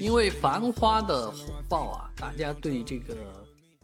[0.00, 3.14] 因为《繁花》的火爆啊，大家对这个《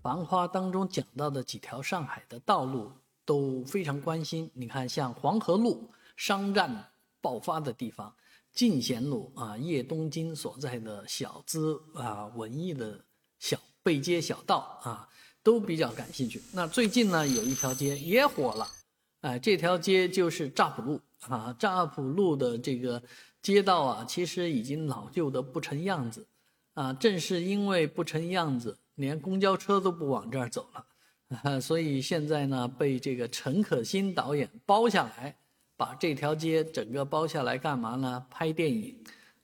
[0.01, 2.91] 繁花》当中讲到的几条上海的道路
[3.27, 4.51] 都非常关心。
[4.55, 6.91] 你看，像黄河路商战
[7.21, 8.15] 爆发的地方，
[8.55, 13.05] 进贤路啊，叶东京所在的小资啊文艺的
[13.39, 15.07] 小背街小道啊，
[15.43, 16.41] 都比较感兴趣。
[16.55, 18.67] 那最近呢，有一条街也火了，
[19.27, 23.03] 哎，这条街就是乍浦路啊，乍浦路的这个。
[23.43, 26.27] 街道啊，其实已经老旧的不成样子，
[26.75, 35.37] 啊，正是因为不成样子，连公交车都不往这儿走了，所以现在呢，被这个陈可辛导演包下来，
[35.77, 38.27] 把这条街整个包下来干嘛呢？
[38.29, 38.97] 拍电影，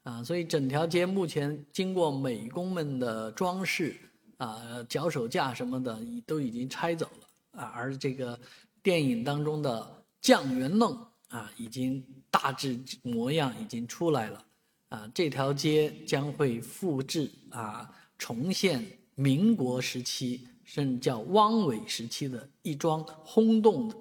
[0.03, 3.95] 啊，所以整条街目前经过美工们的装饰，
[4.39, 5.97] 啊，脚手架什么的
[6.27, 8.37] 都已经拆走了，啊，而这个
[8.83, 12.05] 电影当中的酱园弄啊，已经。
[12.33, 14.45] 大致模样已经出来了，
[14.89, 23.93] 啊，这条街将会复制啊，重现民国时期，甚至叫汪伪时期的一桩轰动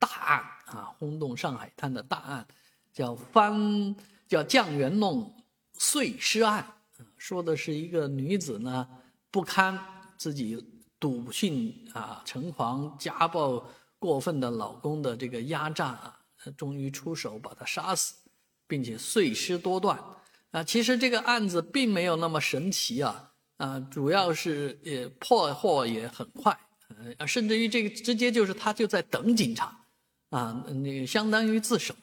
[0.00, 2.46] 大案啊，轰动上海滩的大案，
[2.92, 3.94] 叫翻
[4.26, 5.32] 叫酱园弄
[5.74, 6.66] 碎尸案，
[7.16, 8.86] 说的是一个女子呢
[9.30, 9.78] 不堪
[10.18, 10.62] 自己
[10.98, 13.64] 笃信啊城隍家暴
[14.06, 16.12] 过分的老公的这个压榨啊。
[16.56, 18.14] 终于出手把他杀死，
[18.68, 19.98] 并且碎尸多段。
[20.52, 26.56] 啊，其实这个案子并没有那么神奇啊，啊，主要是也破获也很快，
[27.18, 29.76] 呃，甚至于这个直接就是他就在等警察，
[30.30, 31.96] 啊，那相当于自首。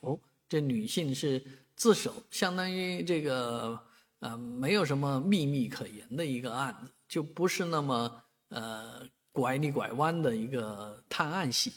[0.50, 1.42] 这女性是
[1.78, 3.80] 自首，相当于这个
[4.20, 11.72] 呃没有什么秘密可言的一个案子，就不是那么呃拐里拐弯的一个探案戏。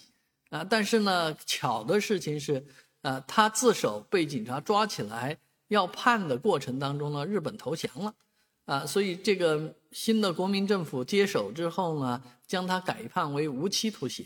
[0.51, 2.65] 啊，但是呢，巧的事情是，
[3.03, 5.37] 呃，他自首被警察抓起来
[5.69, 8.15] 要判的过程当中呢，日本投降了，
[8.67, 14.25] 啊，所以这个新的国民政府接手之后呢，将他改判为无期徒刑，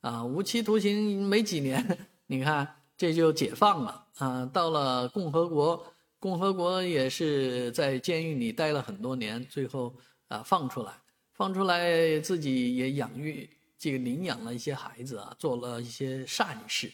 [0.00, 5.86] 啊，无期徒刑没几年，你看这就解放了，啊，到了共和国，
[6.18, 9.94] 共和国也是在监狱里待了很多年，最后
[10.28, 10.92] 啊放出来，
[11.32, 13.48] 放出来自己也养育。
[13.84, 16.90] 这个领养了一些孩子啊，做了一些善事，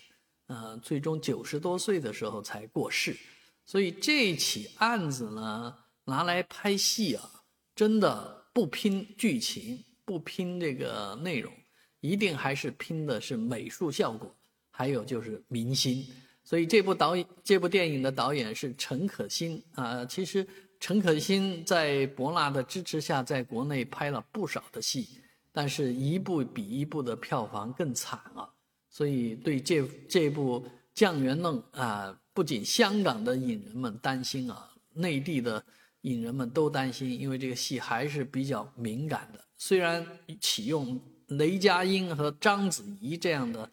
[0.48, 3.16] 呃，最终九十多岁的时候才过世。
[3.64, 5.72] 所以这起案子呢，
[6.04, 7.30] 拿来拍戏啊，
[7.76, 11.52] 真的不拼剧情，不拼这个内容，
[12.00, 14.34] 一定还是拼的是美术效果，
[14.72, 16.04] 还有就是明星。
[16.42, 20.04] 所以这部导演，这部电影的导演是陈可辛啊。
[20.06, 20.44] 其实
[20.80, 25.06] 陈可辛在博纳的支持下，在国内拍了不少的戏。
[25.52, 28.48] 但是一部比一部的票房更惨啊，
[28.88, 30.60] 所以对这这部
[30.94, 35.64] 《酱园弄》啊，不仅香港的影人们担心啊，内地的
[36.02, 39.40] 影人们都担心，因为这个戏还是比较敏感的。
[39.56, 40.06] 虽然
[40.40, 43.70] 启用雷佳音和章子怡这样的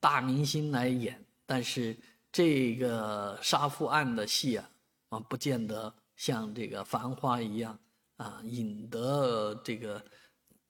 [0.00, 1.96] 大明星来演，但是
[2.32, 4.70] 这个杀夫案的戏啊，
[5.10, 7.78] 啊，不见得像这个《繁花》一样
[8.16, 10.04] 啊，引得这个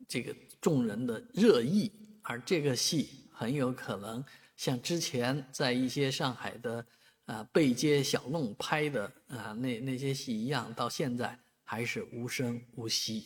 [0.07, 0.37] 这个。
[0.61, 1.89] 众人的热议，
[2.21, 4.23] 而这个戏很有可能
[4.57, 6.85] 像之前在一些上海的
[7.27, 13.23] 啊背街小弄拍的啊那那些戏一样，到现在还是无声无息。